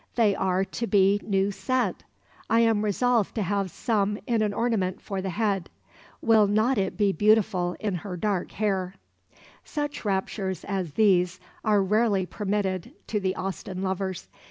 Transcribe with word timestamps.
They 0.15 0.33
are 0.33 0.65
to 0.65 0.87
be 0.87 1.21
new 1.23 1.51
set. 1.51 2.01
I 2.49 2.61
am 2.61 2.83
resolved 2.83 3.35
to 3.35 3.43
have 3.43 3.69
some 3.69 4.17
in 4.25 4.41
an 4.41 4.51
ornament 4.51 4.99
for 4.99 5.21
the 5.21 5.29
head. 5.29 5.69
Will 6.23 6.47
not 6.47 6.79
it 6.79 6.97
be 6.97 7.11
beautiful 7.11 7.75
in 7.79 7.93
her 7.93 8.17
dark 8.17 8.51
hair?" 8.53 8.95
Such 9.63 10.03
raptures 10.03 10.63
as 10.63 10.93
these 10.93 11.39
are 11.63 11.83
rarely 11.83 12.25
permitted 12.25 12.93
to 13.09 13.19
the 13.19 13.35
Austen 13.35 13.83
lovers. 13.83 14.27